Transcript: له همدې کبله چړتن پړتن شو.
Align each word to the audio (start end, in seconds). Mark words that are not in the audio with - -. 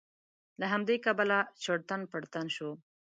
له 0.59 0.65
همدې 0.73 0.95
کبله 1.05 1.37
چړتن 1.63 2.01
پړتن 2.11 2.45
شو. 2.55 2.71